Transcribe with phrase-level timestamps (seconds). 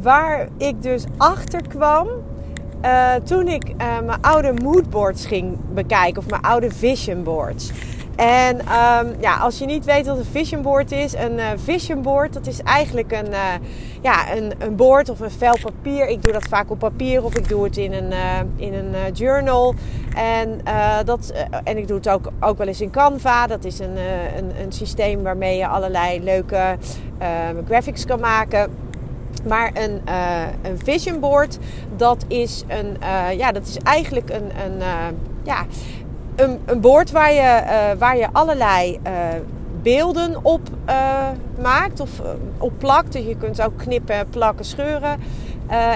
[0.00, 2.08] waar ik dus achter kwam
[2.84, 6.22] uh, toen ik uh, mijn oude moodboards ging bekijken.
[6.22, 7.70] Of mijn oude vision boards.
[8.16, 12.02] En um, ja, als je niet weet wat een vision board is, een uh, vision
[12.02, 13.38] board, dat is eigenlijk een, uh,
[14.02, 16.08] ja, een, een board of een vel papier.
[16.08, 18.12] Ik doe dat vaak op papier of ik doe het in een,
[18.56, 19.74] in een journal.
[20.14, 20.60] En,
[21.04, 21.32] dat,
[21.64, 23.46] en ik doe het ook, ook wel eens in Canva.
[23.46, 23.96] Dat is een,
[24.36, 26.76] een, een systeem waarmee je allerlei leuke
[27.66, 28.70] graphics kan maken.
[29.46, 30.00] Maar een,
[30.62, 31.58] een vision board,
[31.96, 32.96] dat is, een,
[33.36, 34.82] ja, dat is eigenlijk een, een
[35.46, 35.66] ja,
[36.36, 39.12] een, een bord waar je, uh, waar je allerlei uh,
[39.82, 41.28] beelden op uh,
[41.62, 42.10] maakt of
[42.58, 43.12] op plakt.
[43.12, 45.20] Dus je kunt ook knippen, plakken, scheuren.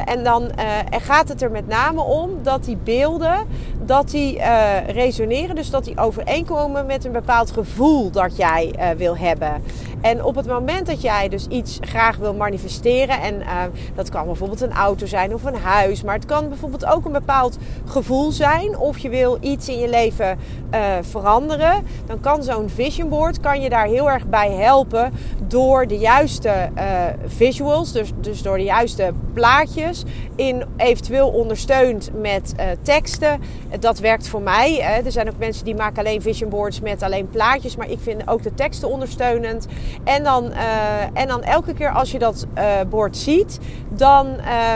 [0.05, 0.51] en dan
[0.91, 3.47] en gaat het er met name om dat die beelden
[3.85, 4.41] dat die
[4.87, 5.55] resoneren.
[5.55, 9.63] Dus dat die overeenkomen met een bepaald gevoel dat jij wil hebben.
[10.01, 13.63] En op het moment dat jij dus iets graag wil manifesteren, en uh,
[13.95, 17.13] dat kan bijvoorbeeld een auto zijn of een huis, maar het kan bijvoorbeeld ook een
[17.13, 20.39] bepaald gevoel zijn, of je wil iets in je leven
[20.75, 25.13] uh, veranderen, dan kan zo'n vision board kan je daar heel erg bij helpen
[25.47, 26.83] door de juiste uh,
[27.27, 30.05] visuals, dus, dus door de juiste plaatjes,
[30.37, 33.41] in eventueel ondersteund met teksten.
[33.81, 34.75] Dat werkt voor mij.
[34.75, 35.03] Hè.
[35.03, 38.29] Er zijn ook mensen die maken alleen vision boards met alleen plaatjes, maar ik vind
[38.29, 39.67] ook de teksten ondersteunend.
[40.05, 43.59] En dan, uh, en dan elke keer als je dat uh, bord ziet,
[43.89, 44.75] dan, uh,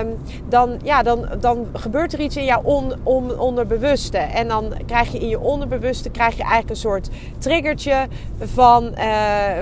[0.48, 4.18] dan, ja, dan, dan gebeurt er iets in jouw on, on, onderbewuste.
[4.18, 7.08] En dan krijg je in je onderbewuste krijg je eigenlijk een soort
[7.38, 8.06] triggertje
[8.38, 9.04] van, uh,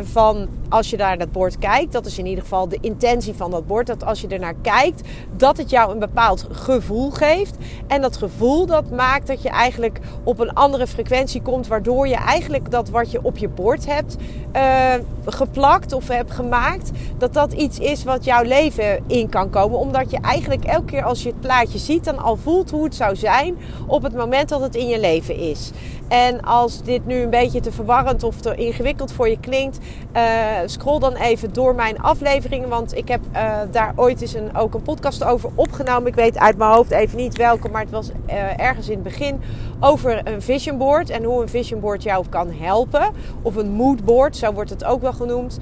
[0.02, 1.92] van als je naar dat bord kijkt.
[1.92, 3.86] Dat is in ieder geval de intentie van dat bord.
[3.86, 7.56] Dat als je er naar kijkt, dat het jou een bepaald gevoel geeft.
[7.86, 11.66] En dat gevoel dat maakt dat je eigenlijk op een andere frequentie komt.
[11.66, 14.16] Waardoor je eigenlijk dat wat je op je bord hebt
[14.56, 14.94] uh,
[15.26, 19.78] geplakt of hebt gemaakt, dat dat iets is wat jouw leven in kan komen.
[19.78, 22.94] Omdat je eigenlijk elke keer als je het plaatje ziet, dan al voelt hoe het
[22.94, 23.56] zou zijn
[23.86, 25.70] op het moment dat het in je leven is.
[26.08, 29.78] En als dit nu een beetje te verwarrend of te ingewikkeld voor je klinkt,
[30.16, 30.22] uh,
[30.66, 32.68] scroll dan even door mijn afleveringen.
[32.68, 36.08] Want ik heb uh, daar ooit eens een, ook een podcast over opgenomen.
[36.08, 39.02] Ik weet uit mijn hoofd even niet welke, maar het was uh, ergens in het
[39.02, 39.40] begin
[39.80, 41.10] over een vision board.
[41.10, 43.12] En hoe een vision board jou kan helpen.
[43.42, 45.58] Of een mood board, zo wordt het ook wel genoemd.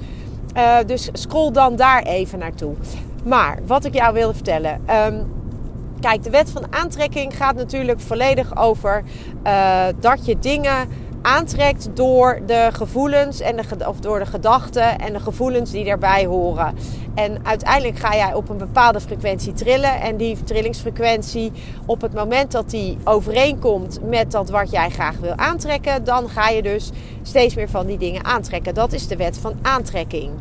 [0.85, 2.73] dus scroll dan daar even naartoe.
[3.23, 4.81] Maar wat ik jou wilde vertellen.
[5.07, 5.39] Um,
[5.99, 9.03] Kijk, de wet van aantrekking gaat natuurlijk volledig over
[9.99, 10.87] dat je dingen
[11.21, 16.25] aantrekt door de gevoelens en de, of door de gedachten en de gevoelens die daarbij
[16.25, 16.75] horen.
[17.15, 20.01] En uiteindelijk ga jij op een bepaalde frequentie trillen.
[20.01, 21.51] En die trillingsfrequentie,
[21.85, 26.49] op het moment dat die overeenkomt met dat wat jij graag wil aantrekken, dan ga
[26.49, 28.73] je dus steeds meer van die dingen aantrekken.
[28.73, 30.31] Dat is de wet van aantrekking.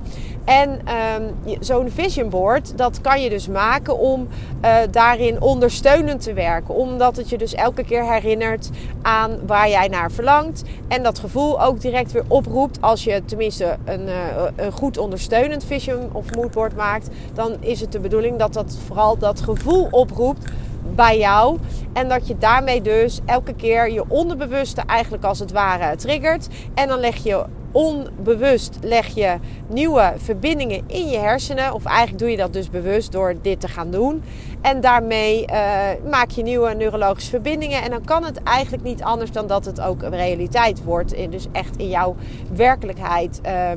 [0.44, 4.28] En um, zo'n vision board, dat kan je dus maken om
[4.64, 6.74] uh, daarin ondersteunend te werken.
[6.74, 8.70] Omdat het je dus elke keer herinnert
[9.02, 10.62] aan waar jij naar verlangt.
[10.88, 14.14] En dat gevoel ook direct weer oproept als je tenminste een, uh,
[14.56, 17.08] een goed ondersteunend vision of moodboard maakt.
[17.34, 20.50] Dan is het de bedoeling dat dat vooral dat gevoel oproept
[20.94, 21.58] bij jou.
[21.92, 26.48] En dat je daarmee dus elke keer je onderbewuste eigenlijk als het ware triggert.
[26.74, 29.36] En dan leg je onbewust leg je
[29.66, 31.74] nieuwe verbindingen in je hersenen.
[31.74, 34.22] Of eigenlijk doe je dat dus bewust door dit te gaan doen.
[34.60, 37.82] En daarmee uh, maak je nieuwe neurologische verbindingen.
[37.82, 41.12] En dan kan het eigenlijk niet anders dan dat het ook een realiteit wordt.
[41.12, 42.16] En dus echt in jouw
[42.54, 43.70] werkelijkheid uh,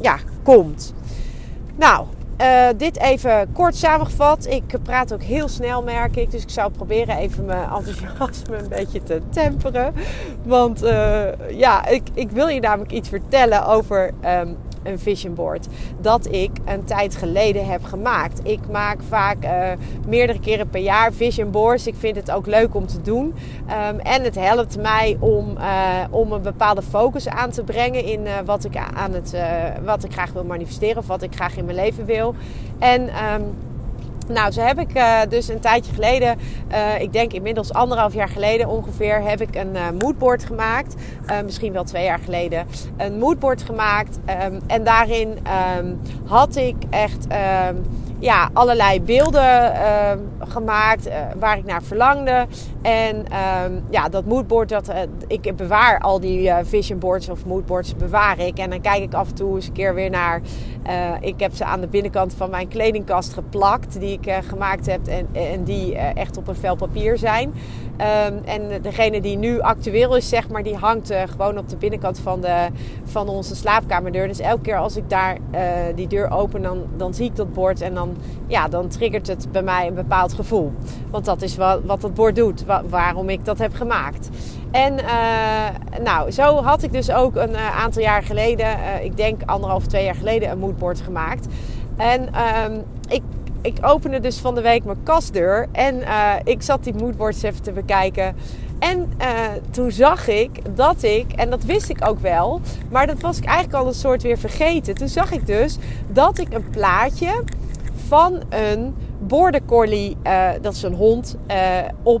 [0.00, 0.94] ja, komt.
[1.76, 2.06] Nou,
[2.40, 4.46] uh, dit even kort samengevat.
[4.46, 6.30] Ik praat ook heel snel, merk ik.
[6.30, 9.94] Dus ik zou proberen even mijn enthousiasme een beetje te temperen.
[10.42, 15.66] Want uh, ja, ik, ik wil je namelijk iets vertellen over um, een vision board
[16.00, 18.40] dat ik een tijd geleden heb gemaakt.
[18.42, 19.70] Ik maak vaak uh,
[20.06, 21.86] meerdere keren per jaar vision boards.
[21.86, 23.34] Ik vind het ook leuk om te doen.
[23.90, 28.20] Um, en het helpt mij om, uh, om een bepaalde focus aan te brengen in
[28.20, 29.34] uh, wat, ik aan het,
[29.84, 32.34] wat ik graag wil manifesteren of wat ik graag in mijn leven wil.
[32.78, 33.02] En
[33.32, 33.44] um,
[34.30, 36.38] nou, zo heb ik uh, dus een tijdje geleden,
[36.72, 40.94] uh, ik denk inmiddels anderhalf jaar geleden ongeveer, heb ik een uh, moodboard gemaakt.
[41.44, 42.66] misschien wel twee jaar geleden.
[42.96, 44.18] Een moodboard gemaakt.
[44.44, 45.38] Um, en daarin
[45.78, 47.26] um, had ik echt
[47.68, 47.84] um,
[48.20, 49.72] ja, allerlei beelden
[50.38, 51.08] gemaakt
[51.38, 52.46] waar ik naar verlangde.
[52.82, 53.24] En
[53.90, 54.92] ja, dat moodboard, dat,
[55.26, 58.58] ik bewaar al die vision boards of moodboards, bewaar ik.
[58.58, 60.40] En dan kijk ik af en toe eens een keer weer naar.
[61.20, 64.00] ik heb ze aan de binnenkant van mijn kledingkast geplakt.
[64.00, 67.52] Die ik gemaakt heb en, en die echt op een vel papier zijn.
[68.28, 72.18] Um, en degene die nu actueel is, zeg maar, die hangt gewoon op de binnenkant
[72.18, 72.68] van, de,
[73.04, 74.28] van onze slaapkamerdeur.
[74.28, 75.36] Dus elke keer als ik daar
[75.94, 78.09] die deur open, dan, dan zie ik dat bord en dan,
[78.46, 80.72] ja, dan triggert het bij mij een bepaald gevoel.
[81.10, 84.28] Want dat is wat, wat dat bord doet, wa waarom ik dat heb gemaakt.
[84.70, 84.94] En
[86.02, 88.66] nou, zo had ik dus ook een aantal jaar geleden,
[89.02, 91.46] ik denk anderhalf, twee jaar geleden, een moodboard gemaakt.
[91.96, 93.22] En um, ik
[93.62, 96.02] ik opende dus van de week mijn kastdeur en
[96.44, 98.36] ik zat die moodboards even te bekijken.
[98.78, 99.12] En
[99.70, 102.60] toen zag ik dat ik, en dat wist ik ook wel,
[102.90, 104.94] maar dat was ik eigenlijk al een soort weer vergeten.
[104.94, 105.78] Toen zag ik dus
[106.08, 107.42] dat ik een plaatje
[108.10, 111.36] van een border collie, uh, dat is een hond,
[112.02, 112.20] op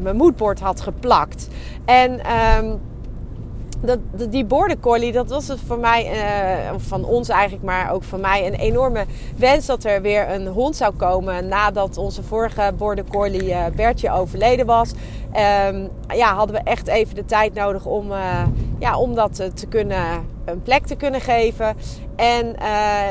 [0.00, 1.48] mijn moodboard had geplakt.
[1.84, 2.20] En
[2.58, 2.80] um,
[3.80, 3.98] dat,
[4.30, 8.20] die border collie, dat was het voor mij, uh, van ons eigenlijk, maar ook van
[8.20, 9.04] mij, een enorme
[9.36, 14.66] wens dat er weer een hond zou komen nadat onze vorige border collie Bertje overleden
[14.66, 14.92] was.
[15.28, 18.42] Um, ja, hadden we echt even de tijd nodig om, uh,
[18.78, 21.76] ja, om dat te kunnen, een plek te kunnen geven.
[22.16, 22.56] En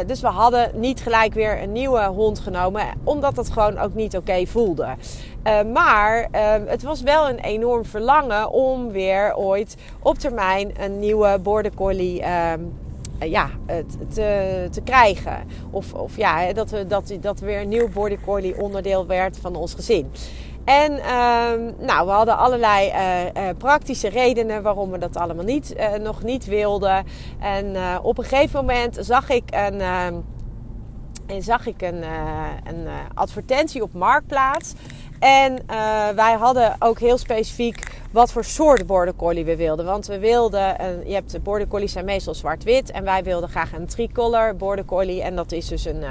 [0.07, 4.17] dus we hadden niet gelijk weer een nieuwe hond genomen, omdat dat gewoon ook niet
[4.17, 4.87] oké voelde.
[5.47, 10.99] Uh, maar uh, het was wel een enorm verlangen om weer ooit op termijn een
[10.99, 12.53] nieuwe border collie uh,
[13.19, 13.49] ja,
[14.13, 15.37] te, te krijgen.
[15.69, 19.55] Of, of ja, dat, we, dat, dat weer een nieuw border collie onderdeel werd van
[19.55, 20.11] ons gezin.
[20.67, 26.23] En ehm, nou, we hadden allerlei uh, praktische redenen waarom we dat allemaal niet, nog
[26.23, 27.05] niet wilden.
[27.39, 30.15] En op een gegeven moment zag ik een, ehm,
[31.39, 32.03] zag ik een,
[32.63, 34.73] een advertentie op Marktplaats.
[35.19, 35.59] En
[36.15, 39.85] wij hadden ook heel specifiek wat voor soort border collie we wilden.
[39.85, 42.91] Want we wilden, een, je hebt border collies zijn meestal zwart-wit.
[42.91, 45.21] En wij wilden graag een tricolor border collie.
[45.21, 46.03] En dat is dus een,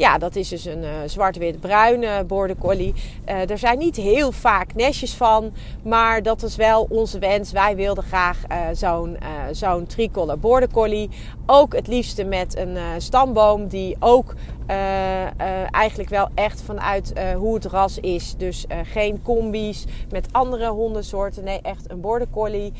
[0.00, 2.94] ja, dat is dus een uh, zwart-wit-bruine border collie.
[3.24, 5.52] er zijn niet heel vaak nestjes van.
[5.82, 7.52] Maar dat is wel onze wens.
[7.52, 8.38] Wij wilden graag
[8.72, 9.18] zo'n
[9.50, 11.10] zo'n tricolor border collie.
[11.46, 14.34] Ook het liefste met een stamboom die ook
[14.70, 15.30] uh, uh,
[15.70, 18.34] eigenlijk wel echt vanuit uh, hoe het ras is.
[18.36, 21.44] Dus geen combi's met andere hondensoorten.
[21.44, 22.72] Nee, echt een border collie.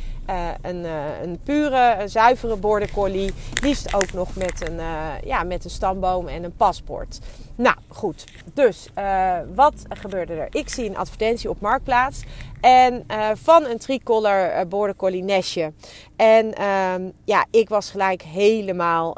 [0.63, 0.85] een,
[1.23, 3.33] een pure, zuivere border collie.
[3.63, 4.81] Liefst ook nog met een,
[5.25, 7.10] ja, met een stamboom en een paspoort.
[7.55, 8.25] Nou, goed.
[8.55, 8.89] Dus,
[9.55, 10.49] wat gebeurde er?
[10.51, 12.23] Ik zie een advertentie op Marktplaats.
[12.61, 15.19] En uh, van een tricolor uh, border collie.
[16.17, 19.17] En uh, ja, ik was gelijk helemaal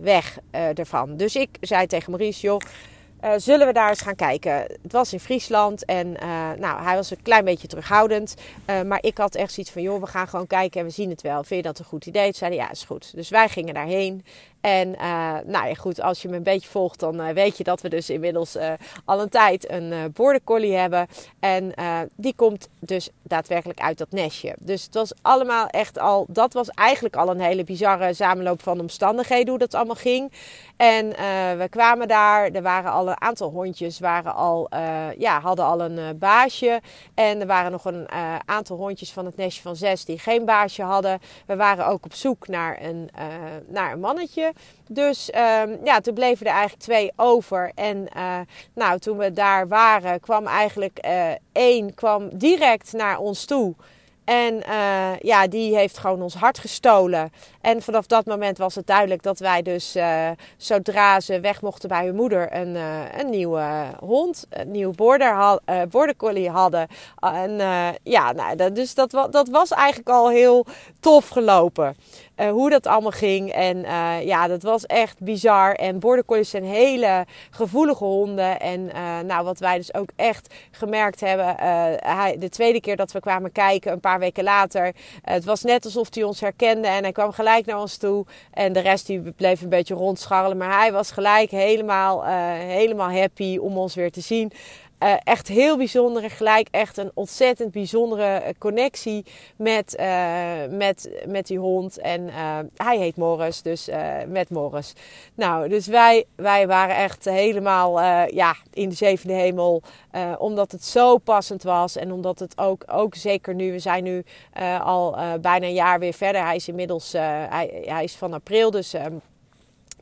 [0.00, 1.16] weg ervan.
[1.16, 2.60] Dus ik zei tegen Maurice, joh,
[3.36, 4.52] zullen we daar eens gaan kijken?
[4.82, 6.12] Het was in Friesland en
[6.58, 8.34] nou, hij was een klein beetje terughoudend.
[8.86, 11.22] maar ik had echt zoiets van, joh, we gaan gewoon kijken en we zien het
[11.22, 11.44] wel.
[11.44, 12.24] Vind je dat een goed idee?
[12.24, 13.14] Toen zei ja, is goed.
[13.14, 14.24] Dus wij gingen daarheen.
[14.64, 17.64] En uh, nou ja, goed, als je me een beetje volgt, dan uh, weet je
[17.64, 18.72] dat we dus inmiddels uh,
[19.04, 21.06] al een tijd een border collie hebben.
[21.40, 21.74] En
[22.16, 24.54] die komt dus daadwerkelijk uit dat nestje.
[24.60, 28.80] Dus het was allemaal echt al, dat was eigenlijk al een hele bizarre samenloop van
[28.80, 30.32] omstandigheden hoe dat allemaal ging.
[30.76, 31.08] En
[31.58, 34.68] we kwamen daar, er waren al een aantal hondjes, waren al,
[35.18, 36.80] ja, hadden al een baasje.
[37.14, 38.08] En er waren nog een
[38.44, 41.20] aantal hondjes van het nestje van zes die geen baasje hadden.
[41.46, 43.10] We waren ook op zoek naar een,
[43.66, 44.52] naar een mannetje.
[44.88, 47.72] Dus um, ja, toen bleven er eigenlijk twee over.
[47.74, 48.38] En uh,
[48.74, 53.74] nou, toen we daar waren, kwam eigenlijk uh, één kwam direct naar ons toe.
[54.24, 57.32] En uh, ja, die heeft gewoon ons hart gestolen.
[57.60, 61.88] En vanaf dat moment was het duidelijk dat wij dus, uh, zodra ze weg mochten
[61.88, 66.86] bij hun moeder, een, uh, een nieuwe hond, een nieuw border, border collie hadden.
[67.20, 67.60] En
[68.02, 70.66] ja, nou, dat, dus dat, dat was eigenlijk al heel
[71.00, 71.96] tof gelopen.
[72.50, 73.52] hoe dat allemaal ging.
[73.52, 73.78] En
[74.26, 75.74] ja, dat was echt bizar.
[75.74, 78.60] En border collies zijn hele gevoelige honden.
[78.60, 78.90] En
[79.26, 81.54] nou, wat wij dus ook echt gemerkt hebben,
[81.96, 84.92] hij, de tweede keer dat we kwamen kijken, een paar weken later,
[85.22, 88.26] het was net alsof hij ons herkende en hij kwam gelijk naar ons toe.
[88.50, 92.24] En de rest die bleef een beetje rondscharrelen, maar hij was gelijk helemaal,
[92.56, 94.52] helemaal happy om ons weer te zien.
[95.04, 99.24] Uh, echt heel bijzonder en gelijk echt een ontzettend bijzondere eh, connectie
[99.56, 101.98] met, uh, met, met die hond.
[101.98, 102.28] En
[102.76, 103.88] hij heet Morris, dus
[104.28, 104.92] met Morris.
[105.34, 108.00] Nou, dus wij, wij waren echt helemaal
[108.34, 109.82] ja, in de zevende hemel.
[110.38, 114.24] omdat het zo passend was en omdat het ook, ook zeker nu, we zijn nu
[114.82, 116.44] al bijna een jaar weer verder.
[116.44, 119.14] Hij is inmiddels, hij, hij is van april, dus ehm,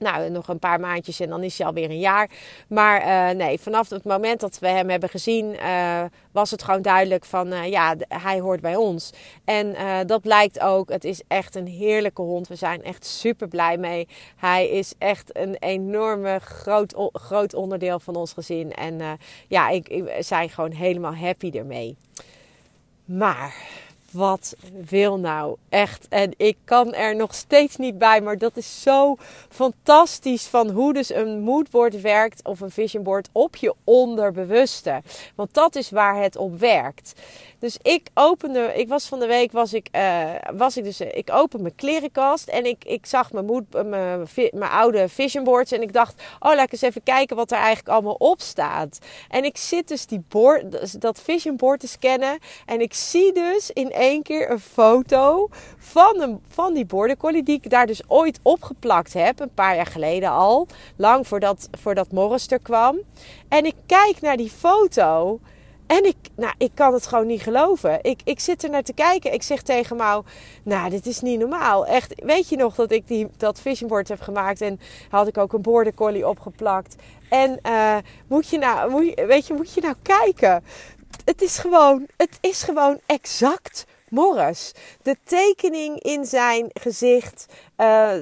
[0.03, 2.31] nou, nog een paar maandjes en dan is hij alweer een jaar.
[2.69, 6.83] Maar uh, nee, vanaf het moment dat we hem hebben gezien, uh, was het gewoon
[6.83, 9.13] duidelijk van uh, ja, hij hoort bij ons.
[9.45, 10.91] En dat blijkt ook.
[10.91, 12.49] Het is echt een heerlijke hond.
[12.49, 14.09] We zijn echt super blij mee.
[14.37, 18.73] Hij is echt een enorme groot, groot onderdeel van ons gezin.
[18.73, 19.19] En
[19.49, 21.97] ja, ik, ik zijn gewoon helemaal happy ermee.
[23.05, 23.55] Maar
[24.13, 24.55] wat
[24.89, 26.07] wil nou echt?
[26.09, 29.17] En ik kan er nog steeds niet bij, maar dat is zo
[29.49, 35.03] fantastisch van hoe dus een moodboard werkt of een vision board op je onderbewuste.
[35.35, 37.13] Want dat is waar het op werkt.
[37.63, 41.31] Dus ik opende, ik was van de week, was ik, uh, was ik dus, ik
[41.33, 45.83] open mijn klerenkast en ik, ik zag mijn, moed, mijn, mijn oude vision boards en
[45.83, 48.99] ik dacht, oh laat ik eens even kijken wat er eigenlijk allemaal op staat.
[49.29, 53.71] En ik zit dus die board, dat vision board te scannen en ik zie dus
[53.71, 58.03] in één keer een foto van, een, van die border collie die ik daar dus
[58.07, 60.67] ooit opgeplakt heb, een paar jaar geleden al,
[60.97, 62.99] lang voordat, voordat Morris er kwam.
[63.49, 65.41] En ik kijk naar die foto
[65.93, 67.99] en ik, nou, ik kan het gewoon niet geloven.
[68.03, 69.33] Ik, ik zit er naar te kijken.
[69.33, 70.25] Ik zeg tegen Mau,
[70.63, 71.87] nou, dit is niet normaal.
[71.87, 75.39] Echt, weet je nog dat ik die, dat vision board heb gemaakt en had ik
[75.39, 76.95] ook een border collie opgeplakt.
[77.29, 77.97] En uh,
[78.27, 80.65] moet je nou, moet je, weet je, moet je nou kijken.
[81.25, 84.73] Het is gewoon, het is gewoon exact Morris.
[85.03, 87.47] De tekening in zijn gezicht,
[87.77, 88.13] uh,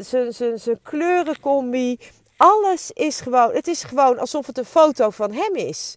[0.54, 1.98] zijn kleurencombi,
[2.36, 5.96] alles is gewoon, het is gewoon alsof het een foto van hem is.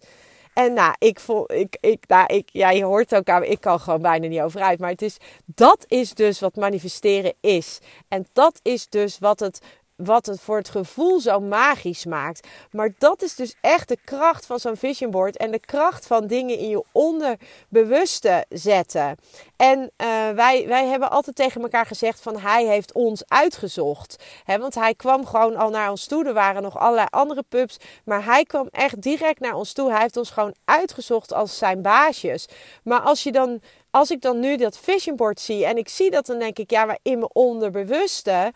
[0.54, 3.80] En nou, ik voel, ik, ik, nou, ik, ja, je hoort ook aan, ik kan
[3.80, 4.78] gewoon bijna niet overuit.
[4.78, 7.78] Maar het is, dat is dus wat manifesteren is.
[8.08, 9.60] En dat is dus wat het
[9.96, 12.48] wat het voor het gevoel zo magisch maakt.
[12.70, 16.26] Maar dat is dus echt de kracht van zo'n vision board en de kracht van
[16.26, 19.16] dingen in je onderbewuste zetten.
[19.56, 24.22] En uh, wij, wij hebben altijd tegen elkaar gezegd van hij heeft ons uitgezocht.
[24.44, 26.24] He, want hij kwam gewoon al naar ons toe.
[26.24, 27.76] Er waren nog allerlei andere pups.
[28.04, 29.90] Maar hij kwam echt direct naar ons toe.
[29.90, 32.46] Hij heeft ons gewoon uitgezocht als zijn baasjes.
[32.82, 33.60] Maar als je dan
[33.90, 36.70] als ik dan nu dat vision board zie en ik zie dat, dan denk ik,
[36.70, 38.52] ja, maar in mijn onderbewuste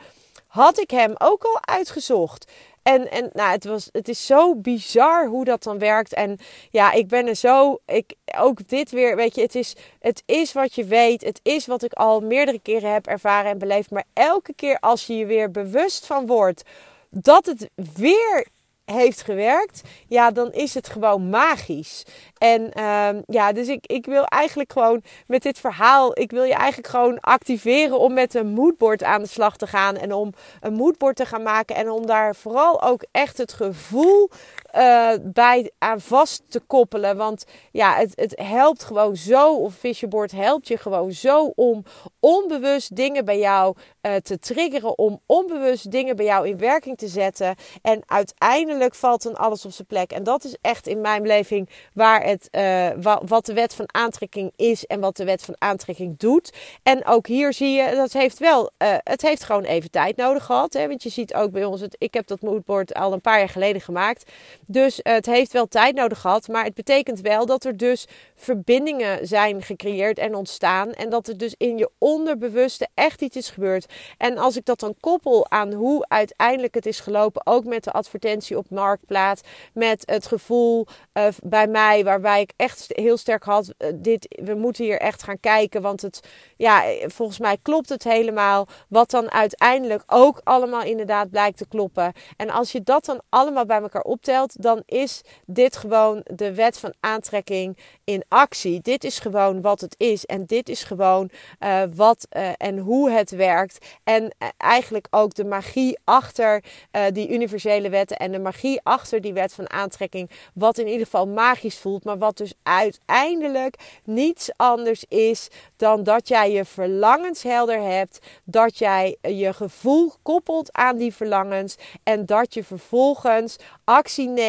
[0.48, 2.52] had ik hem ook al uitgezocht.
[2.82, 6.12] En, en nou, het, was, het is zo bizar hoe dat dan werkt.
[6.12, 6.38] En
[6.70, 7.78] ja, ik ben er zo.
[7.86, 11.24] Ik, ook dit weer, weet je, het is, het is wat je weet.
[11.24, 13.90] Het is wat ik al meerdere keren heb ervaren en beleefd.
[13.90, 16.62] Maar elke keer als je je weer bewust van wordt
[17.10, 18.46] dat het weer
[18.94, 22.04] heeft gewerkt, ja, dan is het gewoon magisch.
[22.38, 26.54] En uh, ja, dus ik, ik wil eigenlijk gewoon met dit verhaal, ik wil je
[26.54, 30.74] eigenlijk gewoon activeren om met een moodboard aan de slag te gaan en om een
[30.74, 34.30] moodboard te gaan maken en om daar vooral ook echt het gevoel
[34.76, 37.16] uh, bij aan vast te koppelen.
[37.16, 41.84] Want ja, het, het helpt gewoon zo, of Visionboard helpt je gewoon zo om
[42.20, 44.98] onbewust dingen bij jou uh, te triggeren.
[44.98, 47.54] Om onbewust dingen bij jou in werking te zetten.
[47.82, 50.12] En uiteindelijk valt dan alles op zijn plek.
[50.12, 52.88] En dat is echt in mijn beleving waar het, uh,
[53.26, 56.52] wat de wet van aantrekking is en wat de wet van aantrekking doet.
[56.82, 58.70] En ook hier zie je, dat heeft wel,
[59.04, 60.72] het heeft gewoon even tijd nodig gehad.
[60.72, 60.88] Hè?
[60.88, 63.48] Want je ziet ook bij ons, het, ik heb dat moodboard al een paar jaar
[63.48, 64.30] geleden gemaakt.
[64.70, 66.48] Dus het heeft wel tijd nodig gehad.
[66.48, 70.92] Maar het betekent wel dat er dus verbindingen zijn gecreëerd en ontstaan.
[70.92, 73.92] En dat er dus in je onderbewuste echt iets is gebeurd.
[74.18, 77.46] En als ik dat dan koppel aan hoe uiteindelijk het is gelopen.
[77.46, 79.40] Ook met de advertentie op Marktplaats.
[79.72, 83.74] Met het gevoel uh, bij mij waarbij ik echt heel sterk had.
[83.78, 85.82] Uh, dit, we moeten hier echt gaan kijken.
[85.82, 86.20] Want het,
[86.56, 88.66] ja, volgens mij klopt het helemaal.
[88.88, 92.12] Wat dan uiteindelijk ook allemaal inderdaad blijkt te kloppen.
[92.36, 96.78] En als je dat dan allemaal bij elkaar optelt dan is dit gewoon de wet
[96.78, 98.80] van aantrekking in actie.
[98.80, 100.26] Dit is gewoon wat het is.
[100.26, 103.86] En dit is gewoon uh, wat uh, en hoe het werkt.
[104.04, 106.64] En uh, eigenlijk ook de magie achter
[107.12, 110.30] die universele wetten en de magie achter die wet van aantrekking.
[110.54, 116.28] Wat in ieder geval magisch voelt, maar wat dus uiteindelijk niets anders is dan dat
[116.28, 122.54] jij je verlangens helder hebt, dat jij je gevoel koppelt aan die verlangens en dat
[122.54, 124.47] je vervolgens actie neemt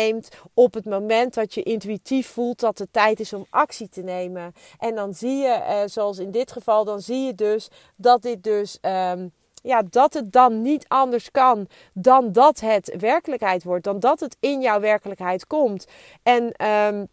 [0.54, 4.54] op het moment dat je intuïtief voelt dat het tijd is om actie te nemen.
[4.80, 8.44] En dan zie je, eh, zoals in dit geval, dan zie je dus dat dit
[8.44, 8.78] dus.
[8.82, 9.28] Ehm,
[9.64, 14.38] ja, dat het dan niet anders kan dan dat het werkelijkheid wordt, dan dat het
[14.40, 15.86] in jouw werkelijkheid komt.
[16.24, 17.08] En um,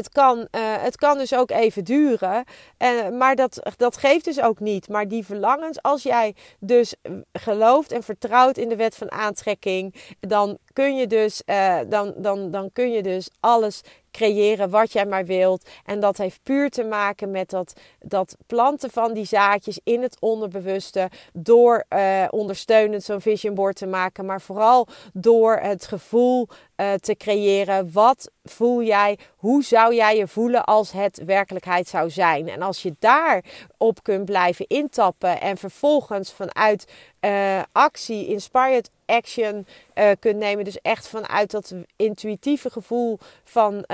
[0.00, 2.44] het kan, uh, het kan dus ook even duren.
[2.78, 4.88] Uh, maar dat, dat geeft dus ook niet.
[4.88, 6.94] Maar die verlangens, als jij dus
[7.32, 12.50] gelooft en vertrouwt in de wet van aantrekking, dan kun je dus, uh, dan, dan,
[12.50, 13.80] dan kun je dus alles
[14.10, 15.68] creëren wat jij maar wilt.
[15.84, 20.16] En dat heeft puur te maken met dat, dat planten van die zaadjes in het
[20.20, 21.08] onderbewuste.
[21.32, 21.84] Door
[22.30, 24.26] ondersteunend zo'n vision board te maken.
[24.26, 26.48] Maar vooral door het gevoel
[26.80, 27.92] uh, te creëren.
[27.92, 29.18] Wat voel jij?
[29.36, 32.48] Hoe zou jij je voelen als het werkelijkheid zou zijn?
[32.48, 35.40] En als je daarop kunt blijven intappen.
[35.40, 40.64] En vervolgens vanuit uh, actie, inspired action uh, kunt nemen.
[40.64, 43.84] Dus echt vanuit dat intuïtieve gevoel van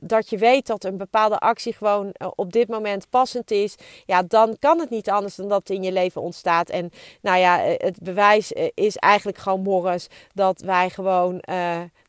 [0.00, 3.74] dat je weet dat een bepaalde actie gewoon op dit moment passend is.
[4.06, 6.68] Ja, dan kan het niet anders dan dat het in je leven ontstaat.
[6.68, 6.90] En
[7.20, 11.42] nou ja, het bewijs is eigenlijk gewoon morgens dat wij gewoon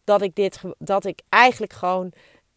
[0.09, 2.11] dat ik dit dat ik eigenlijk gewoon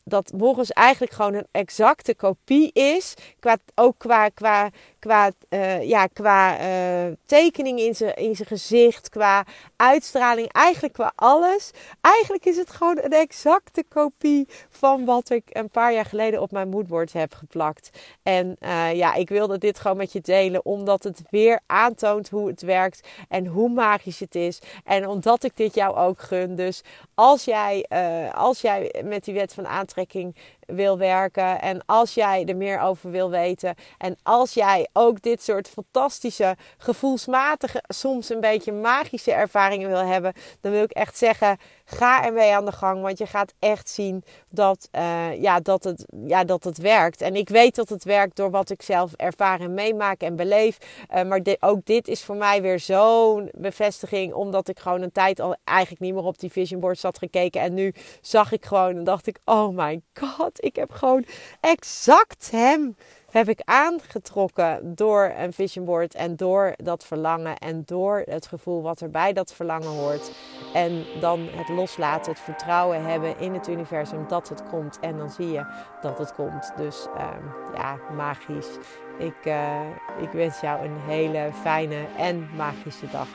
[0.04, 3.14] dat morgens eigenlijk gewoon een exacte kopie is.
[3.40, 9.44] Qua, ook qua, qua, qua, uh, ja, qua uh, tekening in zijn in gezicht, qua
[9.76, 11.70] uitstraling, eigenlijk qua alles.
[12.00, 16.50] Eigenlijk is het gewoon een exacte kopie van wat ik een paar jaar geleden op
[16.50, 17.90] mijn moodboard heb geplakt.
[18.22, 22.48] En uh, ja, ik wilde dit gewoon met je delen, omdat het weer aantoont hoe
[22.48, 24.58] het werkt en hoe magisch het is.
[24.84, 26.54] En omdat ik dit jou ook gun.
[26.54, 26.82] Dus
[27.14, 27.86] als jij,
[28.34, 30.34] als jij met die wet van aantrekking
[30.66, 31.60] wil werken.
[31.60, 33.74] En als jij er meer over wil weten.
[33.98, 40.32] En als jij ook dit soort fantastische, gevoelsmatige, soms een beetje magische ervaringen wil hebben.
[40.60, 43.02] Dan wil ik echt zeggen, ga ermee aan de gang.
[43.02, 47.20] Want je gaat echt zien dat, uh, ja, dat, het, ja, dat het werkt.
[47.20, 50.78] En ik weet dat het werkt door wat ik zelf ervaar en meemaak en beleef.
[51.14, 54.32] Uh, maar ook dit is voor mij weer zo'n bevestiging.
[54.32, 57.60] Omdat ik gewoon een tijd al eigenlijk niet meer op die vision board zat gekeken.
[57.60, 61.24] En nu zag ik gewoon en dacht ik, oh my god, ik heb gewoon
[61.60, 62.96] exact hem
[63.32, 68.82] heb ik aangetrokken door een vision board en door dat verlangen en door het gevoel
[68.82, 70.32] wat er bij dat verlangen hoort.
[70.74, 74.98] En dan het loslaten, het vertrouwen hebben in het universum dat het komt.
[75.00, 75.66] En dan zie je
[76.00, 76.72] dat het komt.
[76.76, 77.28] Dus uh,
[77.74, 78.76] ja, magisch.
[79.18, 79.80] Ik, uh,
[80.20, 83.28] ik wens jou een hele fijne en magische dag.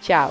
[0.00, 0.30] Ciao.